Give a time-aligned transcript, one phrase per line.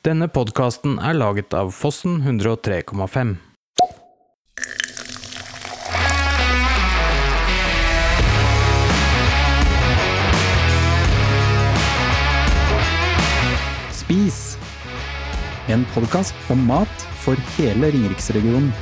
[0.00, 3.34] Denne podkasten er laget av Fossen 103,5.
[13.92, 14.38] Spis!
[15.68, 18.72] En podkast om mat for hele Ringeriksregionen.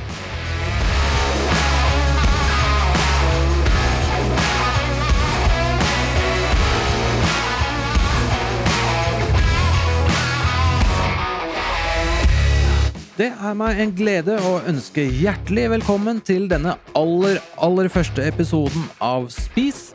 [13.19, 18.85] Det er meg en glede å ønske hjertelig velkommen til denne aller, aller første episoden
[19.03, 19.89] av Spis,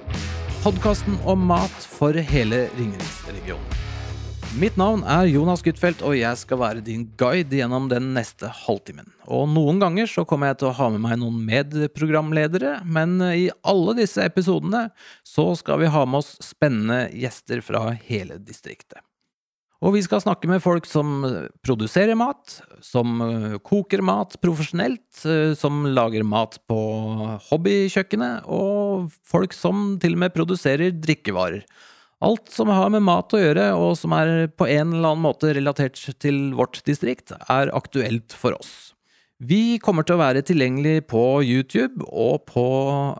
[0.61, 3.79] podkasten om mat for hele Ringeriksregionen.
[4.61, 9.09] Mitt navn er Jonas Gutfeldt, og jeg skal være din guide gjennom den neste halvtimen.
[9.25, 13.49] Og noen ganger så kommer jeg til å ha med meg noen medprogramledere, men i
[13.65, 14.91] alle disse episodene
[15.25, 19.01] så skal vi ha med oss spennende gjester fra hele distriktet.
[19.85, 21.19] Og vi skal snakke med folk som
[21.65, 26.79] produserer mat, som eh, koker mat profesjonelt, eh, som lager mat på
[27.51, 31.67] hobbykjøkkenet, og folk som til og med produserer drikkevarer.
[32.25, 35.53] Alt som har med mat å gjøre, og som er på en eller annen måte
[35.53, 38.94] relatert til vårt distrikt, er aktuelt for oss.
[39.43, 42.63] Vi kommer til å være tilgjengelig på YouTube og på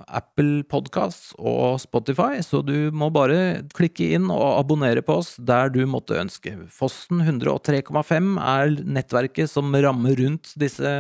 [0.07, 5.73] Apple Podcasts og Spotify, så du må bare klikke inn og abonnere på oss der
[5.75, 6.53] du måtte ønske.
[6.71, 10.93] Fossen 103,5 er nettverket som rammer rundt disse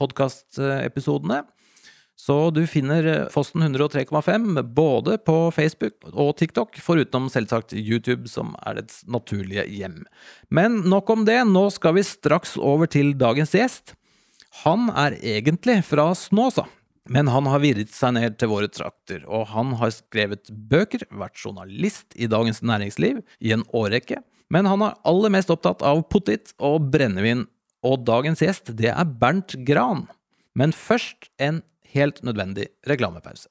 [0.00, 1.42] podkastepisodene.
[2.16, 8.78] Så du finner Fossen 103,5 både på Facebook og TikTok, foruten selvsagt YouTube, som er
[8.78, 10.00] dets naturlige hjem.
[10.48, 13.92] Men nok om det, nå skal vi straks over til dagens gjest.
[14.62, 16.66] Han er egentlig fra Snåsa,
[17.10, 21.40] men han har virret seg ned til våre trakter, og han har skrevet bøker, vært
[21.40, 24.20] journalist i Dagens Næringsliv i en årrekke,
[24.54, 27.48] men han er aller mest opptatt av potet og brennevin,
[27.84, 30.06] og dagens gjest, det er Bernt Gran.
[30.56, 31.60] Men først en
[31.92, 33.50] helt nødvendig reklamepause.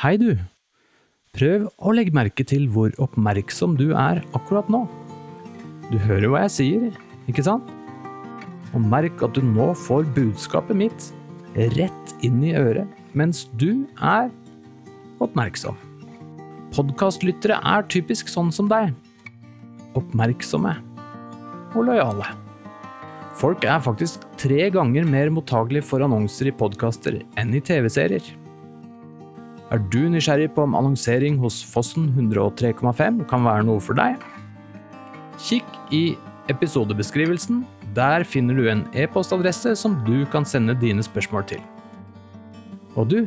[0.00, 0.30] Hei, du.
[1.36, 4.86] Prøv å legge merke til hvor oppmerksom du er akkurat nå.
[5.90, 6.86] Du hører hva jeg sier,
[7.28, 7.68] ikke sant?
[8.72, 11.10] Og merk at du nå får budskapet mitt
[11.76, 14.32] rett inn i øret, mens du er
[15.20, 15.76] oppmerksom.
[16.72, 18.94] Podkastlyttere er typisk sånn som deg.
[20.00, 20.78] Oppmerksomme
[21.74, 22.32] og lojale.
[23.36, 28.39] Folk er faktisk tre ganger mer mottagelige for annonser i podkaster enn i TV-serier.
[29.70, 34.16] Er du nysgjerrig på om annonsering hos Fossen 103,5 kan være noe for deg?
[35.38, 36.16] Kikk i
[36.50, 37.60] episodebeskrivelsen.
[37.94, 41.62] Der finner du en e-postadresse som du kan sende dine spørsmål til.
[42.98, 43.20] Og du,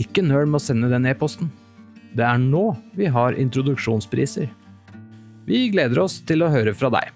[0.00, 1.52] ikke nøl med å sende den e-posten.
[2.16, 4.48] Det er nå vi har introduksjonspriser.
[5.46, 7.12] Vi gleder oss til å høre fra deg.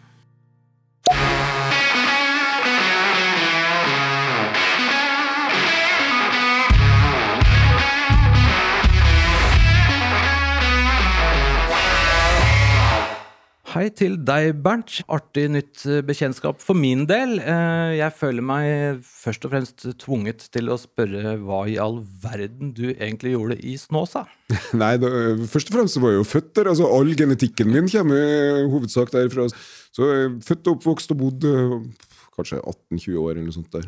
[13.70, 14.96] Hei til deg, Bernt.
[15.14, 17.36] Artig nytt bekjentskap for min del.
[17.38, 22.72] Eh, Jeg føler meg først og fremst tvunget til å spørre hva i all verden
[22.74, 24.24] du egentlig gjorde i Snåsa?
[24.82, 25.12] Nei, da,
[25.52, 26.72] først og fremst så var jeg jo født der.
[26.72, 29.46] altså All genetikken min kommer hovedsak derfra.
[29.94, 31.76] Så jeg er født og oppvokst og bodd eh,
[32.34, 33.86] kanskje 18-20 år eller noe sånt der.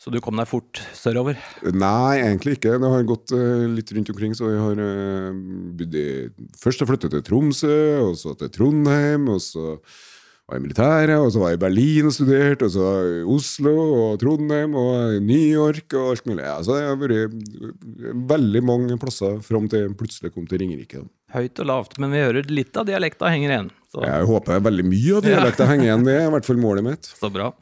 [0.00, 1.36] Så du kom deg fort sørover?
[1.76, 2.78] Nei, egentlig ikke.
[2.80, 4.32] Det har gått eh, litt rundt omkring.
[4.36, 5.34] Så jeg har eh,
[5.76, 6.06] bodd i
[6.60, 7.74] Først jeg flyttet til Tromsø,
[8.06, 9.74] og så til Trondheim, og så
[10.48, 13.20] var jeg i militæret, og så var jeg i Berlin og studerte, og så i
[13.36, 16.42] Oslo og Trondheim og New York og alt mulig.
[16.48, 21.04] Ja, så jeg har vært veldig mange plasser fram til jeg plutselig kom til Ringerike.
[21.36, 23.70] Høyt og lavt, men vi hører litt av dialekta henger igjen.
[23.92, 26.08] Så, Jeg håper veldig mye av dialekta henger igjen.
[26.08, 27.12] Det er i hvert fall målet mitt.
[27.20, 27.52] så bra.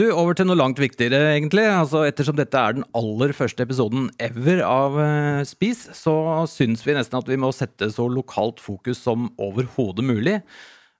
[0.00, 1.66] Du, over til noe langt viktigere, egentlig.
[1.68, 6.14] Altså, ettersom dette er den aller første episoden ever av uh, Spis, så
[6.48, 10.38] syns vi nesten at vi må sette så lokalt fokus som overhodet mulig.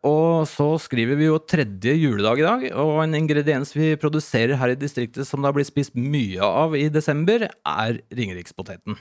[0.04, 4.74] Og så skriver vi jo tredje juledag i dag, og en ingrediens vi produserer her
[4.74, 9.00] i distriktet som det har blitt spist mye av i desember, er ringerikspoteten.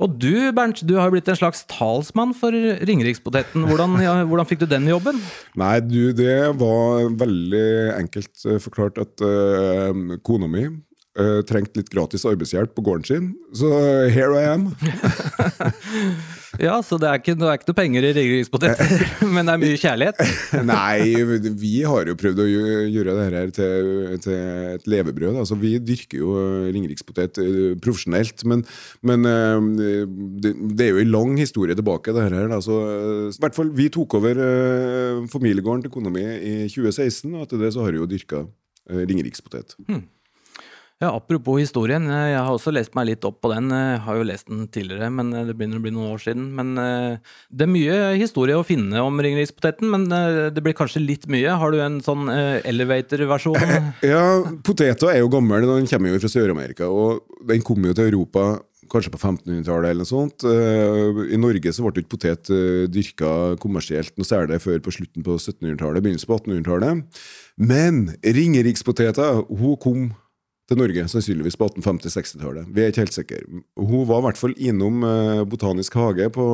[0.00, 2.54] Og du, Bernt, du har jo blitt en slags talsmann for
[2.88, 3.66] ringerikspoteten.
[3.68, 5.20] Hvordan, ja, hvordan fikk du den jobben?
[5.60, 7.66] Nei, du, det var veldig
[7.98, 9.92] enkelt eh, forklart at uh,
[10.24, 13.32] kona mi uh, trengte litt gratis arbeidshjelp på gården sin.
[13.52, 13.68] Så
[14.08, 14.70] here I am.
[16.60, 19.04] Ja, så det er ikke, det er ikke noe penger i ringerikspoteter,
[19.34, 20.20] men det er mye kjærlighet.
[20.68, 23.90] Nei, vi har jo prøvd å gjøre det her til,
[24.24, 24.36] til
[24.74, 25.40] et levebrød.
[25.42, 26.36] Altså, vi dyrker jo
[26.68, 28.66] ringerikspotet eh, profesjonelt, men,
[29.00, 30.06] men eh,
[30.44, 30.54] det,
[30.86, 32.12] er jo en lang historie tilbake.
[32.12, 32.48] det her.
[32.52, 32.60] Da.
[32.64, 37.32] Så, eh, i hvert fall, vi tok over eh, familiegården til kona mi i 2016,
[37.32, 38.44] og etter det så har vi jo dyrka
[38.92, 39.78] ringerikspotet.
[39.88, 40.20] ringerikspotet.
[41.02, 43.72] Ja, Apropos historien, eh, jeg har også lest meg litt opp på den.
[43.74, 46.44] Jeg har jo lest den tidligere, men eh, det begynner å bli noen år siden.
[46.54, 51.02] Men eh, det er mye historie å finne om ringerikspoteten, men eh, det blir kanskje
[51.02, 51.56] litt mye.
[51.58, 53.58] Har du en sånn eh, elevator-versjon?
[54.12, 54.22] Ja,
[54.62, 58.60] poteta er jo gammel, den kommer jo fra Sør-Amerika, og den kom jo til Europa
[58.92, 60.46] kanskje på 1500-tallet eller noe sånt.
[60.46, 65.26] Eh, I Norge så ble ikke potet eh, dyrka kommersielt noe særlig før på slutten
[65.26, 67.22] på 1700-tallet, begynnelsen på 1800-tallet.
[67.72, 70.10] Men ringerikspoteter, hun kom
[70.72, 72.70] til Norge sannsynligvis på 1850-60-tallet.
[72.72, 73.40] Vi er ikke helt sikre.
[73.76, 76.46] Hun var i hvert fall innom eh, Botanisk hage på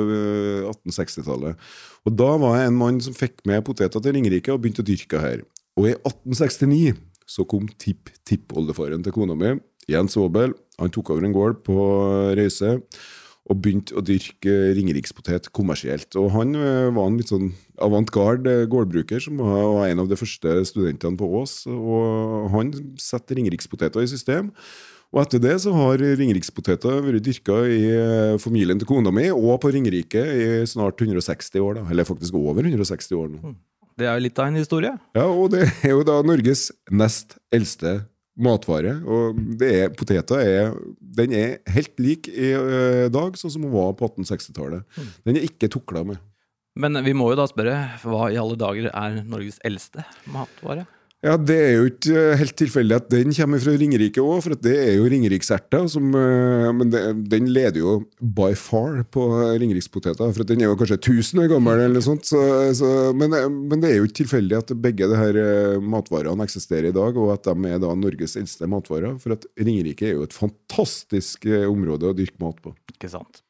[0.00, 1.68] eh, 1860-tallet.
[2.06, 4.88] Og da var jeg en mann som fikk med poteter til Ringerike og begynte å
[4.88, 5.44] dyrke her.
[5.76, 6.96] Og i 1869
[7.28, 9.56] så kom tipp-tippoldefaren til kona mi,
[9.90, 10.54] Jens Aabel.
[10.80, 11.76] Han tok over en gård på
[12.38, 12.76] Røyse
[13.46, 16.10] og begynte å dyrke ringerikspotet kommersielt.
[16.18, 17.52] Og han eh, var en litt sånn
[17.82, 21.62] avantgarde gårdbruker, som var en av de første studentene på Ås.
[21.70, 24.52] Og han setter ringerikspoteter i system.
[25.14, 29.60] Og etter det så har ringerikspoteter vært dyrka i eh, familien til kona mi og
[29.62, 31.78] på Ringerike i snart 160 år.
[31.78, 33.54] da, Eller faktisk over 160 år nå.
[33.96, 34.92] Det er jo litt av en historie.
[35.16, 38.02] Ja, og det er jo da Norges nest eldste
[38.36, 38.98] matvare.
[39.08, 43.72] Og det er, poteter er, den er helt lik i eh, dag, sånn som hun
[43.72, 44.84] var på 1860-tallet.
[45.24, 46.20] Den er ikke tukla med.
[46.76, 50.84] Men vi må jo da spørre, hva i alle dager er Norges eldste matvare?
[51.24, 54.54] Ja, Det er jo ikke eh, helt tilfeldig at den kommer fra Ringerike òg, for
[54.62, 55.86] det er jo ringerikserter.
[55.88, 57.00] eh, Men det,
[57.32, 59.24] den leder jo by far på
[59.58, 61.80] ringerikspoteter, for den er jo kanskje 1000 år gammel.
[61.86, 62.42] eller sånt, så,
[62.76, 66.92] så, men, men det er jo ikke tilfeldig at begge de her eh, matvarene eksisterer
[66.92, 69.16] i dag, og at de er da Norges eldste matvarer.
[69.18, 72.76] For at Ringerike er jo et fantastisk eh, område å dyrke mat på.
[72.92, 73.40] Ikke sant?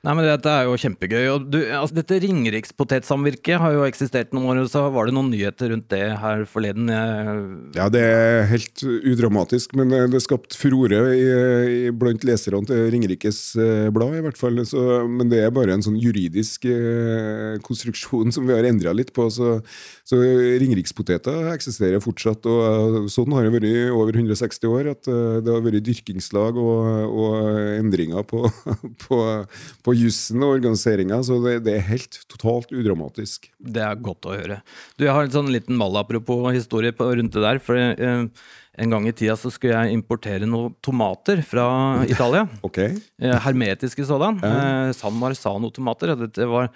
[0.00, 1.24] Nei, men Dette er jo kjempegøy.
[1.28, 5.28] og du, altså Dette Ringerikspotetsamvirket har jo eksistert noen år, og så var det noen
[5.28, 6.88] nyheter rundt det her forleden.
[7.76, 13.42] Ja, det er helt udramatisk, men eh, det skapte furore i, blant leserne til Ringerikes
[13.60, 14.62] eh, Blad, i hvert fall.
[14.68, 19.12] Så, men det er bare en sånn juridisk eh, konstruksjon som vi har endra litt
[19.16, 19.28] på.
[19.32, 19.58] Så,
[20.08, 20.22] så
[20.62, 22.64] Ringerikspoteter eksisterer fortsatt, og
[23.04, 24.90] eh, sånn har det vært i over 160 år.
[24.96, 27.38] At eh, det har vært dyrkingslag og, og
[27.76, 28.46] endringer på,
[29.04, 29.20] på,
[29.84, 33.50] på jussen og organiseringa, så det, det er helt totalt udramatisk.
[33.58, 34.60] det er godt å høre.
[34.96, 37.58] Du, Jeg har en sånn liten malapropos historie på, rundt det der.
[37.62, 38.24] for eh,
[38.80, 41.66] En gang i tida så skulle jeg importere noen tomater fra
[42.08, 42.46] Italia.
[42.66, 42.94] okay.
[43.20, 44.38] Eh, hermetiske sådan.
[44.44, 46.14] Eh, San Marzano-tomater.
[46.14, 46.70] Det Dette var,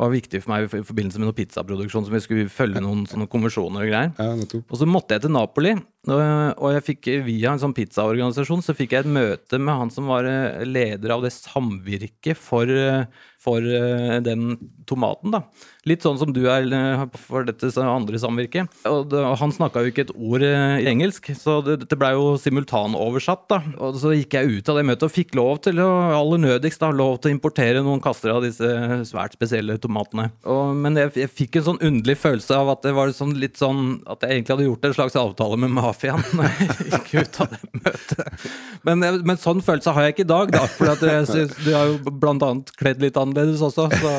[0.00, 3.28] var viktig for meg i forbindelse med noe pizzaproduksjon, som vi skulle følge noen sånne
[3.30, 4.14] konvensjoner og greier.
[4.18, 4.62] Ja.
[4.64, 5.76] Og så måtte jeg til Napoli,
[6.12, 10.10] og jeg fikk via en sånn pizzaorganisasjon så fikk jeg et møte med han som
[10.12, 13.06] var eh, leder av det samvirket for, eh,
[13.40, 15.32] for eh, den tomaten.
[15.32, 15.44] da.
[15.88, 16.68] Litt sånn som du er
[17.16, 18.84] for dette andre samvirket.
[18.88, 23.46] Og han snakka jo ikke et ord i engelsk, så det, dette blei jo simultanoversatt.
[23.48, 23.62] da.
[23.80, 26.84] Og så gikk jeg ut av det møtet og fikk lov til å aller nødigst
[26.84, 28.68] da, lov til å importere noen kasser av disse
[29.08, 30.30] svært spesielle tomatene.
[30.44, 33.56] Og, men jeg, jeg fikk en sånn underlig følelse av at det var sånn litt
[33.60, 35.93] sånn at jeg egentlig hadde gjort en slags avtale med mafiaen
[36.36, 38.44] når jeg gikk ut av det møtet.
[38.84, 40.64] Men, men sånn følelse har jeg ikke i dag, da.
[40.74, 44.14] For du har jo blant annet kledd litt annerledes også, så,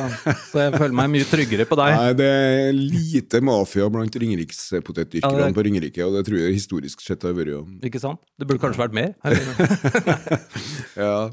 [0.50, 1.98] så jeg føler meg mye tryggere på deg.
[2.00, 7.04] Nei, det er lite mafia blant ringerikspotetdyrkerne Ja, på Ringerike, og det tror jeg historisk
[7.06, 7.70] sett har vært.
[7.86, 8.22] Ikke sant?
[8.40, 9.14] Det burde kanskje vært mer.
[10.96, 11.30] Ja.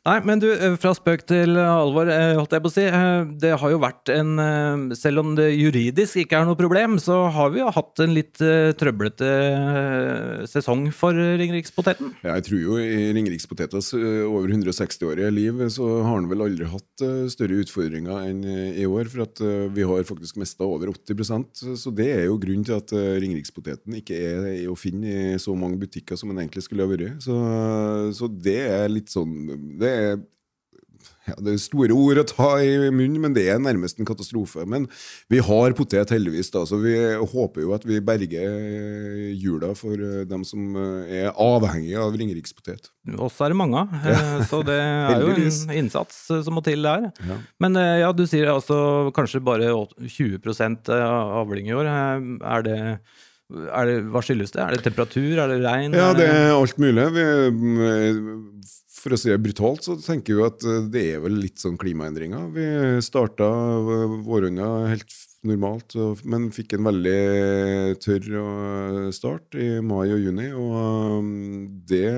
[0.00, 2.84] Nei, men du, eh, fra spøk til alvor, eh, holdt jeg på å si.
[2.88, 6.94] eh, Det har jo vært en eh, Selv om det juridisk ikke er noe problem,
[6.96, 12.14] så har vi jo hatt en litt eh, trøblete eh, sesong for Ringerikspoteten.
[12.24, 17.04] Ja, jeg tror jo i Ringerikspotetas over 160-årige liv så har han vel aldri hatt
[17.28, 18.40] større utfordringer enn
[18.80, 19.04] i år.
[19.12, 19.44] For at
[19.76, 24.16] vi har faktisk mista over 80% Så det er jo grunnen til at Ringerikspoteten ikke
[24.16, 27.20] er å finne i så mange butikker som den egentlig skulle ha vært.
[27.20, 27.36] Så,
[28.16, 30.20] så det er litt sånn Det er
[31.30, 34.64] ja, det er store ord å ta i munnen, men det er nærmest en katastrofe.
[34.68, 34.86] Men
[35.30, 36.50] vi har potet, heldigvis.
[36.54, 36.94] da, så Vi
[37.34, 42.16] håper jo at vi berger eh, jula for eh, dem som eh, er avhengige av
[42.18, 42.90] ringerikspotet.
[43.20, 43.94] Oss er det mange av,
[44.50, 47.10] så det er jo en innsats som må til der.
[47.26, 47.40] Ja.
[47.62, 50.50] Men ja, du sier altså kanskje bare 20
[51.00, 51.90] av avling i år.
[51.90, 52.78] Er det
[53.50, 54.60] Er det, hva skyldes det?
[54.62, 55.40] Er det temperatur?
[55.42, 55.94] Er det regn?
[55.98, 57.08] Ja, det er alt mulig.
[57.16, 57.24] Vi,
[59.00, 62.50] for å si det brutalt, så tenker vi at det er vel litt sånn klimaendringer.
[62.52, 62.68] Vi
[63.04, 63.48] starta
[64.26, 65.14] våronna helt
[65.46, 65.94] normalt,
[66.28, 67.20] men fikk en veldig
[68.04, 68.26] tørr
[69.14, 70.50] start i mai og juni.
[70.52, 70.74] Og
[71.20, 71.30] um,
[71.88, 72.10] det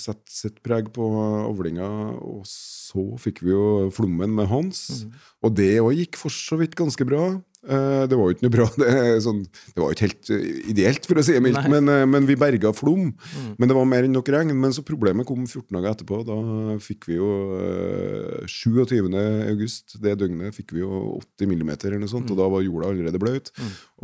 [0.00, 1.08] setter sitt preg på
[1.44, 1.88] avlinga.
[2.24, 5.04] Og så fikk vi jo flommen med Hans,
[5.44, 7.34] og det òg gikk for så vidt ganske bra.
[7.64, 8.66] Eh, Det var jo ikke noe bra.
[8.80, 8.90] Det,
[9.24, 9.42] sånn,
[9.72, 12.26] det var jo ikke helt eh, ideelt, for å si det mildt, men, eh, men
[12.28, 13.12] vi berga Flom.
[13.58, 14.52] Men det var mer enn nok regn.
[14.60, 16.20] Men så problemet kom 14 dager etterpå.
[16.28, 16.36] Da
[16.84, 17.30] fikk vi jo
[17.60, 19.08] eh, 27.
[19.50, 22.92] august, det døgnet, fikk vi jo 80 millimeter eller noe sånt, og da var jorda
[22.92, 23.52] allerede blaut.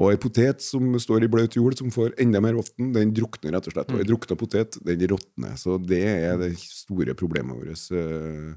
[0.01, 3.53] Og ei potet som står i blaut jord, som får enda mer vann, den drukner
[3.53, 3.91] rett og slett.
[3.93, 5.59] Og ei drukna potet, den råtner.
[5.61, 7.85] Så det er det store problemet vårt.
[7.93, 8.55] eh.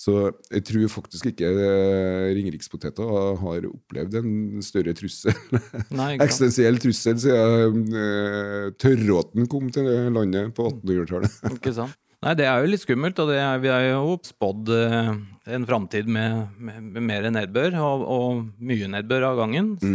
[0.00, 0.16] Så
[0.52, 4.32] jeg tror faktisk ikke eh, ringerikspoteter har opplevd en
[4.64, 5.32] større trussel
[6.00, 11.40] Nei, eksistensiell trussel siden uh, tørråten kom til det landet på 1800-tallet.
[11.56, 11.96] Ikke sant?
[12.24, 15.10] Nei, det er jo litt skummelt, og det er, vi er jo spådd eh,
[15.56, 19.74] en framtid med, med, med mer nedbør, og, og mye nedbør av gangen.
[19.82, 19.92] Så,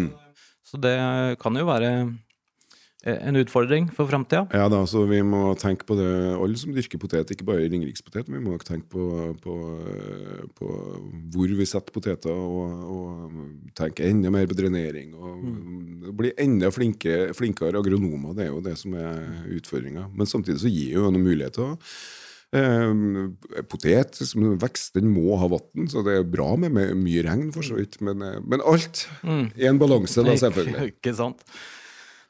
[0.71, 0.95] så det
[1.41, 1.89] kan jo være
[3.03, 4.45] eh, en utfordring for framtida.
[4.55, 8.29] Ja da, så vi må tenke på det, alle som dyrker potet, ikke bare ringerikspotet,
[8.29, 9.07] men vi må også tenke på,
[9.43, 9.57] på,
[10.55, 10.71] på
[11.33, 15.11] hvor vi setter poteter, og, og tenke enda mer på drenering.
[15.19, 20.07] Og bli enda flinke, flinkere agronomer, det er jo det som er utfordringa.
[20.15, 21.75] Men samtidig så gir jo noen muligheter.
[22.51, 27.51] Eh, potet som vekst, den må ha vann, så det er bra med, mye regn,
[27.55, 27.99] for så vidt.
[28.03, 30.89] Men, eh, men alt i en balanse, da, selvfølgelig.
[30.95, 31.45] Ikke sant.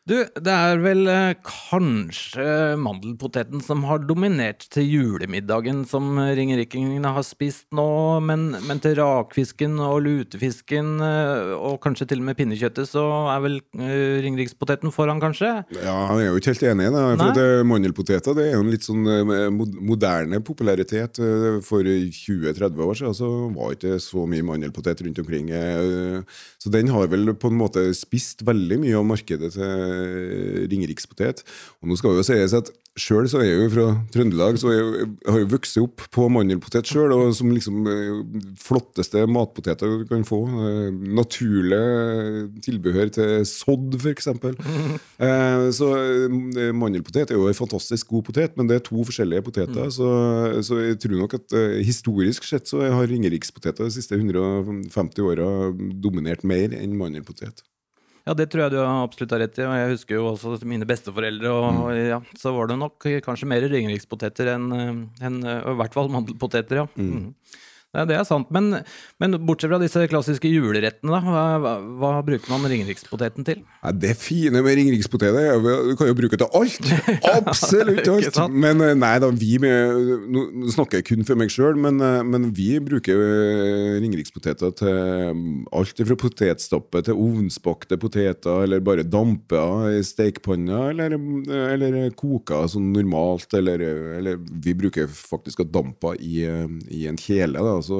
[0.09, 7.21] Du, det er vel eh, kanskje mandelpoteten som har dominert til julemiddagen som ringerikingene har
[7.21, 12.89] spist nå, men, men til rakfisken og lutefisken eh, og kanskje til og med pinnekjøttet
[12.89, 15.51] så er vel eh, ringerikspoteten foran, kanskje?
[15.77, 16.89] Ja, jeg er jo ikke helt enig.
[16.89, 17.05] i det.
[17.21, 19.05] for eh, Mandelpoteter det er jo en litt sånn
[19.85, 21.21] moderne popularitet.
[21.67, 25.53] For 20-30 år siden så var det ikke så mye mandelpotet rundt omkring.
[26.57, 29.90] Så den har vel på en måte spist veldig mye av markedet til
[30.71, 31.43] ringerikspotet.
[31.81, 35.37] Og nå skal jo sies at Sjøl er jeg jo fra Trøndelag, så jeg har
[35.39, 37.13] jo vokst opp på mandelpotet sjøl.
[37.15, 38.17] Og som liksom eh,
[38.59, 40.41] flotteste matpoteter du kan få.
[40.43, 40.89] Eh,
[41.21, 41.79] Naturlig
[42.65, 44.31] tilbehør til sodd, f.eks.
[45.21, 49.45] Eh, så eh, mandelpotet er jo en fantastisk god potet, men det er to forskjellige
[49.45, 49.91] poteter.
[49.93, 50.07] Så,
[50.65, 55.49] så jeg tror nok at eh, historisk sett så har ringerikspoteter de siste 150 åra
[56.01, 57.61] dominert mer enn mandelpotet.
[58.27, 60.85] Ja, det tror jeg du absolutt har rett i, og jeg husker jo også mine
[60.89, 64.91] besteforeldre, og ja, så var det nok kanskje mer ringerikspoteter enn, eh,
[65.25, 66.87] enn eh, i hvert fall mandelpoteter, ja.
[67.01, 67.31] Mm.
[67.91, 68.69] Nei, det er sant, men,
[69.19, 73.65] men bortsett fra disse klassiske julerettene, da, hva, hva, hva bruker man ringerikspoteten til?
[73.81, 76.87] Ja, det fine med ringerikspoteter er at du kan jo bruke det til alt!
[77.33, 78.39] Absolutt alt!
[78.47, 82.21] Men eh, nei da, vi med, Nå snakker jeg kun for meg sjøl, men, eh,
[82.23, 89.03] men vi bruker eh, ringerikspoteter til mm, alt fra potetstappe til ovnsbakte poteter, eller bare
[89.03, 89.65] dampa
[89.97, 91.17] i stekepanna, eller,
[91.75, 93.83] eller koka sånn normalt, eller,
[94.21, 96.45] eller vi bruker faktisk å dampa i,
[96.87, 97.80] i en kjele, da.
[97.85, 97.99] Så,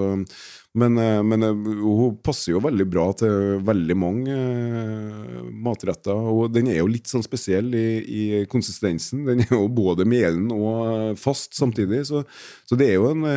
[0.74, 1.52] men, eh, men eh,
[1.84, 6.16] hun passer jo veldig bra til veldig mange eh, matretter.
[6.16, 9.26] Og den er jo litt sånn spesiell i, i konsistensen.
[9.28, 12.06] Den er jo både melen og fast samtidig.
[12.08, 12.24] Så,
[12.68, 13.28] så det, er en,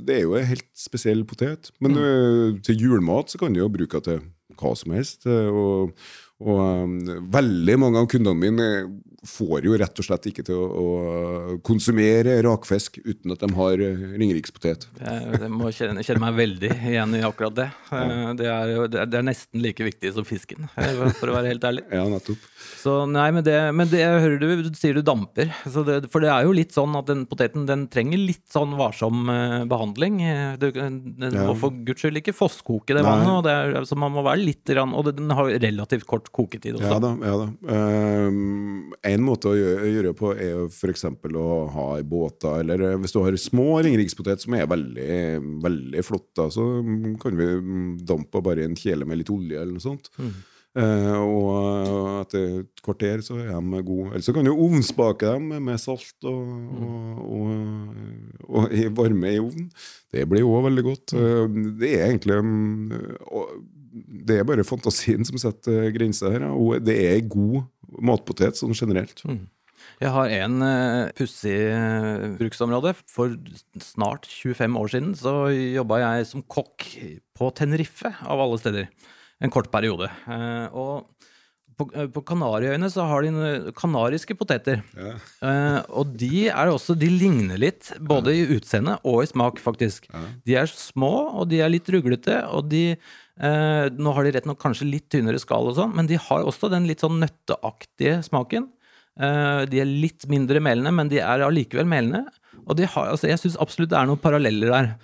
[0.00, 1.72] det er jo en helt spesiell potet.
[1.84, 2.62] Men mm.
[2.64, 5.28] til julemat så kan du jo bruke den til hva som helst.
[5.28, 5.92] Og,
[6.44, 8.70] og veldig mange av kundene mine
[9.26, 13.82] får jo rett og slett ikke til å, å konsumere rakfisk uten at de har
[13.84, 14.86] eh, ringerikspotet.
[15.00, 17.68] Jeg, jeg må kjenne, kjenne meg veldig igjen i akkurat det.
[17.94, 21.52] Eh, Det er, jo- det er, nesten like viktig som fisken, eh, for å være
[21.54, 21.84] helt ærlig.
[21.92, 22.44] Ja, nettopp.
[22.84, 25.50] Så nei, men det, men det hører du, du sier du damper.
[25.64, 28.74] Så det, for det er jo litt sånn at den poteten den trenger litt sånn
[28.78, 30.20] varsom eh, behandling.
[30.24, 31.46] Eh, Du, den Ja.
[31.48, 34.42] må for guds skyld ikke fosskoke det vannet, og det er, altså man må være
[34.44, 36.90] litt Og den har relativt kort koketid også.
[36.92, 37.10] Ja da.
[37.24, 37.46] ja da.
[37.74, 41.06] Ehm, en måte å gjøre, det på er f.eks.
[41.08, 45.20] å ha i båter, eller eh, hvis du har små ringerikspotet som er veldig,
[45.64, 49.60] veldig flotte, så mm, kan vi mm, dampe bare i en kjele med litt olje
[49.60, 50.10] eller noe sånt.
[50.74, 54.08] Eh, og etter et kvarter så er de gode.
[54.10, 56.40] Eller så kan du ovnsbake dem med salt og,
[56.74, 59.70] og, og, og i varme i ovnen.
[60.10, 61.14] Det blir òg veldig godt.
[61.14, 62.90] Eh, det er egentlig mm,
[63.30, 63.54] og
[63.94, 66.48] det er bare fantasien som setter grenser her.
[66.50, 67.62] Og det er god
[68.02, 69.22] matpotet sånn generelt.
[70.02, 72.94] Jeg har en uh, pussig eh, bruksområde.
[73.10, 73.36] For
[73.82, 76.88] snart 25 år siden så jobba jeg som kokk
[77.36, 78.88] på Tenerife, av alle steder.
[79.42, 80.08] En kort periode.
[80.30, 81.10] Eh, og
[81.78, 84.82] på, eh, på Kanariøyene så har de kanariske poteter.
[84.96, 85.14] Ja.
[85.46, 90.08] Eh, og de er også De ligner litt, både i utseende og i smak, faktisk.
[90.46, 94.46] De er små, og de er litt ruglete, og de eh, Nå har de rett
[94.48, 98.20] nok kanskje litt tynnere skall og sånn, men de har også den litt sånn nøtteaktige
[98.26, 98.70] smaken.
[99.14, 102.24] Eh, de er litt mindre melende, men de er allikevel melende.
[102.64, 104.94] Og de har, altså, jeg syns absolutt det er noen paralleller der.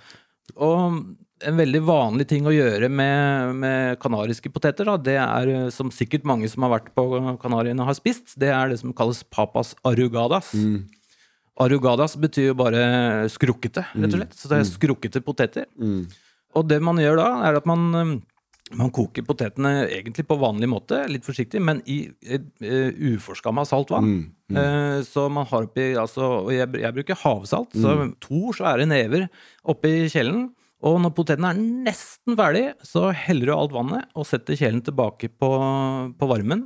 [0.55, 1.01] Og
[1.47, 5.91] en veldig vanlig ting å gjøre med, med kanariske poteter, da, det er, eh, som
[5.93, 7.05] sikkert mange som har vært på
[7.41, 10.53] Kanariene har spist, det er det som kalles papas arugadas.
[11.61, 12.83] Arugadas betyr jo bare
[13.29, 14.35] skrukkete, rett og slett.
[14.37, 15.67] Så det er skrukkete poteter.
[16.57, 18.13] Og det man gjør da, er at man, eh,
[18.79, 24.07] man koker potetene egentlig på vanlig måte, litt forsiktig, men i uh, uforskamma saltvann.
[24.51, 24.57] Mm.
[24.61, 29.27] Eh, så man har oppi altså, jeg, jeg bruker havsalt, så to svære never
[29.71, 30.49] oppi kjelen.
[30.87, 35.29] Og når poteten er nesten ferdig, så heller du alt vannet og setter kjelen tilbake
[35.29, 35.49] på,
[36.17, 36.65] på varmen.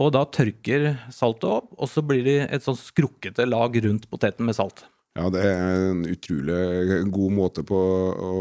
[0.00, 4.48] Og da tørker saltet opp, og så blir det et sånn skrukkete lag rundt poteten
[4.48, 4.86] med salt.
[5.18, 7.78] Ja, det er en utrolig god måte på
[8.14, 8.34] å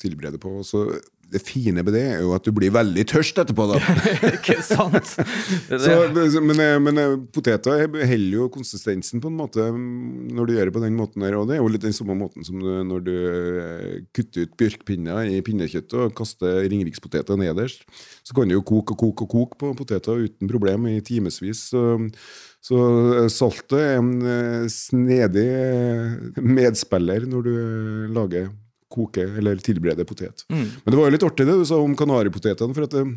[0.00, 0.56] tilberede på.
[0.66, 0.86] Så
[1.34, 3.80] det fine med det er jo at du blir veldig tørst etterpå, da.
[4.36, 5.14] Ikke sant?
[5.68, 10.54] Det, Så, men, men eh, poteter holder jo konsistensen på en måte mm, når du
[10.54, 11.36] gjør det på den måten her.
[11.38, 14.56] Og det er jo litt den samme måten som du, når du eh, kutter ut
[14.60, 17.86] bjørkpinner i pinnekjøttet og kaster ringerikspoteter nederst.
[18.24, 21.66] Så kan du jo koke og koke og koke på poteter uten problem i timevis.
[21.70, 28.52] Så, eh, saltet er en eh, snedig eh, medspiller når du eh, lager
[28.94, 30.46] koke eller tilberede potet.
[30.52, 30.66] Mm.
[30.84, 32.76] Men det var jo litt artig det du sa om kanaripotetene.
[32.76, 33.14] for at eh,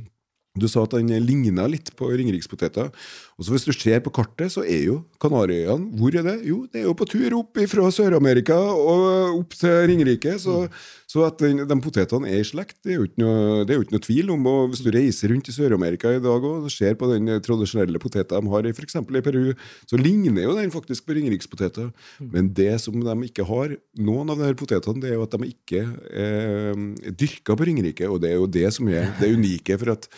[0.58, 2.90] du sa at den ligna litt på ringerikspoteter.
[3.38, 6.38] Og så Hvis du ser på kartet, så er jo Kanariøyene Hvor er det?
[6.50, 10.34] Jo, det er jo på tur opp fra Sør-Amerika og opp til Ringerike.
[10.42, 10.64] Så,
[11.10, 13.80] så at den, de potetene er i slekt, det er jo ikke noe, det er
[13.80, 14.48] jo ikke noe tvil om.
[14.50, 18.48] Og Hvis du reiser rundt i Sør-Amerika i dag og ser på den tradisjonelle poteten
[18.48, 18.98] de har i f.eks.
[18.98, 19.54] i Peru,
[19.90, 21.94] så ligner jo den faktisk på ringerikspoteter.
[22.34, 25.38] Men det som de ikke har, noen av de her potetene, det er jo at
[25.38, 28.10] de ikke eh, er dyrka på Ringerike.
[28.10, 29.78] Og det er jo det som er det unike.
[29.78, 30.10] for at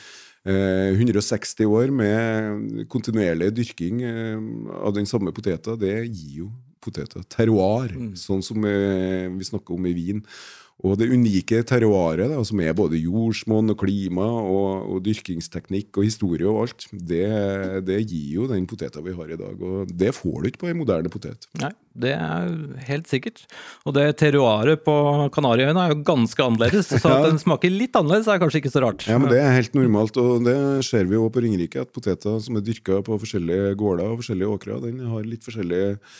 [0.47, 4.37] 160 år med kontinuerlig dyrking eh,
[4.79, 9.89] av den samme poteta, det gir jo poteter terroir, sånn som eh, vi snakker om
[9.89, 10.23] i vin.
[10.87, 16.07] Og det unike terroiret, da, som er både jordsmonn og klima og, og dyrkingsteknikk og
[16.07, 17.25] historie og alt, det,
[17.87, 19.59] det gir jo den poteta vi har i dag.
[19.59, 21.49] Og det får du ikke på en moderne potet.
[21.59, 22.47] Nei, det er
[22.87, 23.43] helt sikkert.
[23.83, 24.95] Og det terroiret på
[25.35, 28.85] Kanariøyene er jo ganske annerledes, så at den smaker litt annerledes er kanskje ikke så
[28.87, 29.03] rart.
[29.11, 32.39] Ja, men Det er helt normalt, og det ser vi jo på Ringerike, at poteter
[32.45, 36.19] som er dyrka på forskjellige gårder og forskjellige åkrer, den har litt forskjellig eh,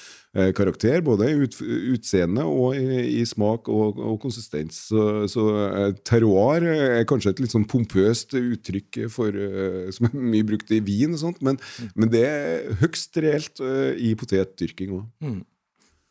[0.56, 1.56] karakter, både i ut,
[1.96, 4.78] utseende og i, i smak og, og konsistens.
[4.92, 10.18] Så, så eh, terroir er kanskje et litt sånn pompøst uttrykk for, eh, som er
[10.36, 11.58] mye brukt i vin og sånt, men,
[11.96, 15.40] men det er høgst reelt eh, i potetdyrking òg.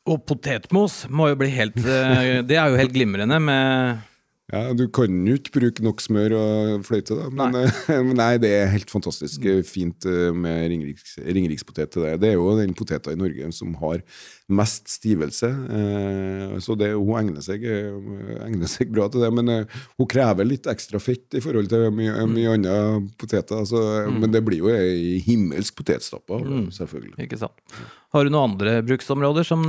[0.09, 4.07] Og potetmos må jo bli helt eh, Det er jo helt glimrende med
[4.49, 7.27] Ja, Du kan jo ikke bruke nok smør og fløyte, da.
[7.29, 7.65] Men nei,
[8.07, 12.15] men nei det er helt fantastisk eh, fint eh, med ringeriks, ringerikspotet til det.
[12.23, 14.01] Det er jo den poteta i Norge som har
[14.49, 15.51] mest stivelse.
[15.53, 19.29] eh, Så det, hun egner seg, egner seg bra til det.
[19.37, 19.53] Men
[19.99, 22.79] hun krever litt ekstra fett i forhold til mye, mye andre
[23.21, 23.61] poteter.
[23.61, 26.41] Altså, Men det blir jo ei himmelsk potetstappe,
[26.73, 27.19] selvfølgelig.
[27.27, 27.77] Ikke sant.
[28.17, 29.69] Har du noen andre bruksområder som,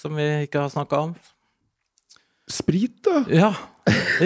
[0.00, 1.12] som vi ikke har snakka om?
[2.50, 3.20] Sprit, da?
[3.30, 3.52] Ja,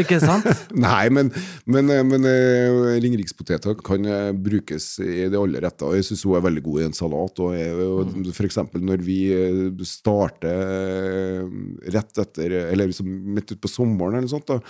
[0.00, 0.46] ikke sant?
[0.86, 1.30] Nei, men,
[1.70, 5.96] men, men eh, ringerikspoteter kan eh, brukes i det alle retter.
[5.98, 7.42] Jeg syns hun er veldig god i en salat.
[7.44, 11.56] Og, og for eksempel når vi eh, starter eh,
[11.94, 14.60] rett etter Eller liksom midt utpå sommeren eller sånt, da,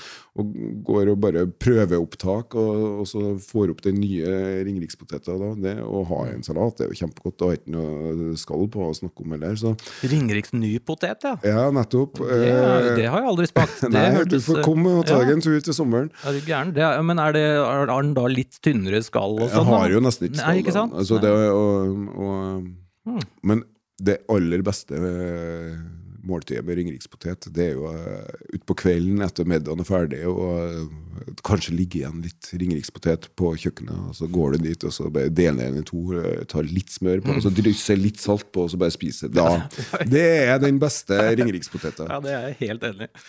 [0.41, 0.55] og
[0.87, 5.77] går og bare prøver opptak, og, og så får opp den nye ringerikspoteter da, det
[5.85, 7.39] å ha en salat det er jo kjempegodt.
[7.39, 9.59] Det har ikke noe skall på å snakke om heller.
[9.59, 9.75] Så
[10.09, 11.37] Ringeriks ny potet, ja.
[11.45, 12.23] ja, nettopp.
[12.25, 13.81] Det, Eh, det har jeg aldri smakt.
[13.85, 15.33] Det Nei, du får komme og ta ja.
[15.35, 16.11] en tur til sommeren.
[16.25, 16.73] Er gæren?
[16.77, 19.73] Det er, men er, det, er, den da litt tynnere skall og Jeg sånn?
[19.73, 20.63] har jo nesten ikke Nei, skall.
[20.63, 20.97] ikke sant?
[21.03, 23.65] Altså, det, og, og, Men
[24.05, 25.77] det aller beste eh,
[26.25, 31.33] måltidet med ringerikspotet, det er jo uh, utpå kvelden etter middagen er ferdig, og eh,
[31.47, 34.09] kanskje ligge igjen litt ringerikspotet på kjøkkenet.
[34.09, 36.93] og Så går du dit og så bare deler den i to, eh, tar litt
[36.95, 39.33] smør på, og så drysser litt salt på, og så bare spiser.
[39.35, 39.67] Da,
[40.15, 42.09] det er den beste ringerikspoteta.
[42.11, 43.29] Ja, det er jeg helt enig i.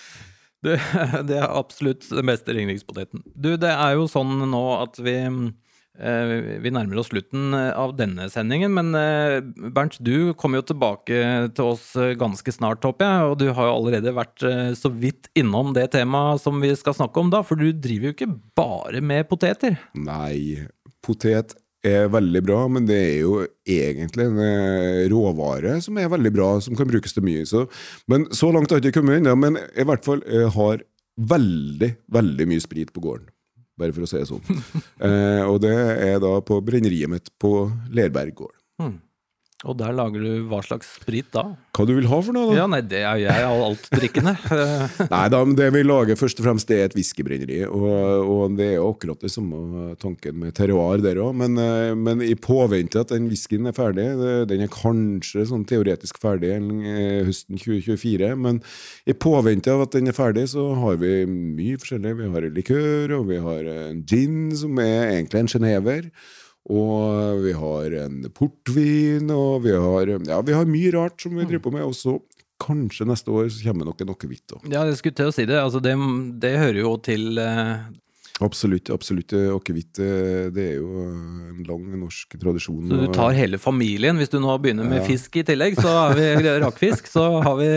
[0.66, 0.80] Det,
[1.30, 3.24] det er absolutt den beste ringeringspoteten.
[3.36, 8.28] Du, det er jo sånn nå at vi eh, vi nærmer oss slutten av denne
[8.34, 9.40] sendingen, men eh,
[9.76, 11.20] Bernt, du kommer jo tilbake
[11.56, 13.32] til oss eh, ganske snart, håper jeg.
[13.32, 16.98] Og du har jo allerede vært eh, så vidt innom det temaet som vi skal
[16.98, 19.80] snakke om da, for du driver jo ikke bare med poteter.
[20.00, 20.66] Nei,
[21.06, 23.38] potet er veldig bra, men det er jo
[23.70, 27.46] egentlig en eh, råvare som er veldig bra, som kan brukes til mye.
[27.50, 27.66] Så,
[28.12, 29.36] men så langt har jeg ikke kommet ennå.
[29.40, 30.84] Men i hvert fall jeg har
[31.16, 33.30] veldig, veldig mye sprit på gården.
[33.80, 34.44] Bare for å si det sånn.
[35.08, 38.56] eh, og det er da på brenneriet mitt på Lerberg gård.
[38.82, 38.98] Hmm.
[39.66, 41.48] Og der lager du hva slags sprit da?
[41.76, 42.58] Hva du vil ha for noe, da?
[42.60, 44.36] Ja, nei, det er jeg altdrikkende.
[45.16, 47.62] Nei da, men det vi lager først og fremst det er et whiskybrenneri.
[47.68, 47.88] Og,
[48.30, 51.34] og det er jo akkurat det samme tanken med terroir der òg.
[51.42, 54.08] Men, eh, men i påvente at den whiskyen er ferdig,
[54.52, 58.62] den er kanskje sånn teoretisk ferdig eh, høsten 2024, men
[59.10, 62.16] i påvente av at den er ferdig, så har vi mye forskjellig.
[62.22, 66.12] Vi har likør, og vi har en gin som er egentlig en genever.
[66.66, 71.46] Og vi har en portvin, og vi har, ja, vi har mye rart som vi
[71.46, 71.86] driver på med.
[71.86, 72.16] Og så
[72.62, 74.46] kanskje neste år så kommer nok en akevitt.
[74.50, 74.62] da.
[74.72, 75.60] Ja, jeg skulle til å si det.
[75.62, 75.94] Altså, det,
[76.42, 77.86] det hører jo til eh,
[78.44, 78.90] Absolutt.
[78.92, 79.32] absolutt.
[79.32, 82.82] Akevitt eh, det er jo en lang norsk tradisjon.
[82.90, 84.18] Så du tar hele familien.
[84.20, 86.26] Hvis du nå begynner med fisk i tillegg, så har vi
[86.66, 87.08] rakfisk.
[87.08, 87.70] Så har vi,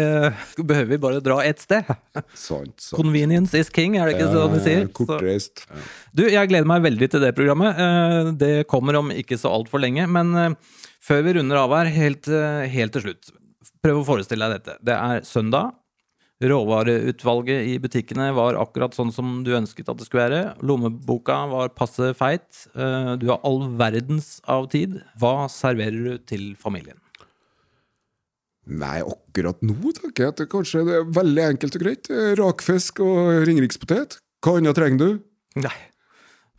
[0.65, 1.87] behøver vi bare dra ett sted.
[2.35, 2.97] Sant, sant.
[2.99, 4.83] Convenience is king, er det ikke sånn de sier?
[4.83, 5.65] Ja, Så, Kortreist.
[6.11, 7.79] Du, jeg gleder meg veldig til det programmet.
[7.79, 10.09] Eh, Det kommer om ikke så altfor lenge.
[10.11, 10.57] Men eh,
[11.07, 13.31] før vi runder av her, helt, eh, helt til slutt,
[13.85, 14.81] prøv å forestille deg dette.
[14.83, 15.71] Det er søndag.
[16.39, 20.43] Råvareutvalget i butikkene var akkurat sånn som du ønsket at det skulle være.
[20.63, 22.47] Lommeboka var passe feit.
[22.79, 25.01] Eh, Du har all verdens av tid.
[25.19, 26.99] Hva serverer du til familien?
[28.69, 32.11] Nei, akkurat nå tenker jeg at det kanskje det er veldig enkelt og greit.
[32.39, 34.19] Rakfisk og ringerikspotet.
[34.45, 35.23] Hva annet trenger du?
[35.65, 35.75] Nei.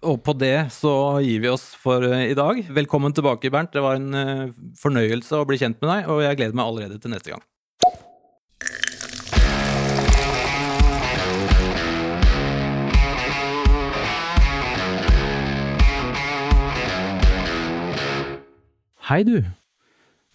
[0.09, 0.91] Og på det så
[1.23, 2.59] gir vi oss for eh, i dag.
[2.71, 3.71] Velkommen tilbake, Bernt.
[3.75, 6.99] Det var en eh, fornøyelse å bli kjent med deg, og jeg gleder meg allerede
[6.99, 7.43] til neste gang.
[19.09, 19.39] Hei, du.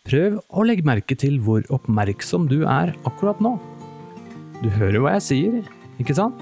[0.03, 3.53] Prøv å legge merke til hvor oppmerksom du er akkurat nå.
[4.65, 5.69] Du hører hva jeg sier,
[6.03, 6.41] ikke sant?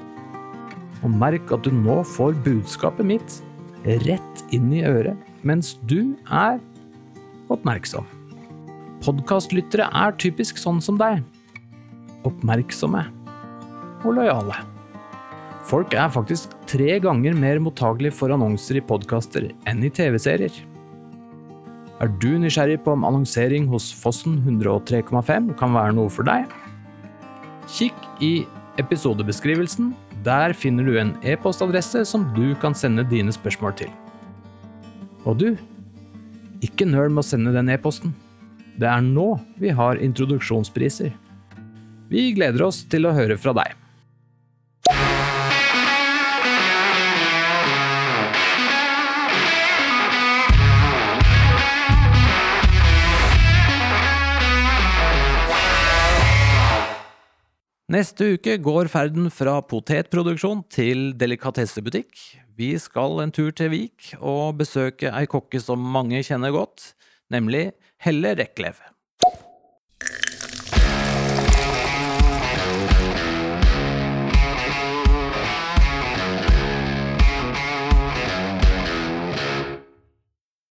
[1.05, 3.37] Og merk at du nå får budskapet mitt
[4.07, 6.57] rett inn i øret mens du er
[7.53, 8.09] oppmerksom.
[9.05, 11.21] Podkastlyttere er typisk sånn som deg.
[12.25, 13.05] Oppmerksomme
[14.07, 14.57] og lojale.
[15.69, 20.72] Folk er faktisk tre ganger mer mottagelige for annonser i podkaster enn i TV-serier.
[22.03, 26.51] Er du nysgjerrig på om annonsering hos Fossen 103,5 kan være noe for deg?
[27.71, 28.43] Kikk i
[28.83, 29.93] episodebeskrivelsen.
[30.27, 33.93] Der finner du en e-postadresse som du kan sende dine spørsmål til.
[35.23, 35.47] Og du,
[36.67, 38.17] ikke nøl med å sende den e-posten.
[38.83, 41.15] Det er nå vi har introduksjonspriser.
[42.11, 43.79] Vi gleder oss til å høre fra deg.
[57.91, 62.15] Neste uke går ferden fra potetproduksjon til delikatessebutikk.
[62.55, 66.93] Vi skal en tur til Vik og besøke ei kokke som mange kjenner godt,
[67.35, 68.79] nemlig Helle Reklev.